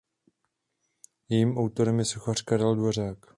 [1.29, 3.25] Jejím autorem je sochař Karel Dvořák.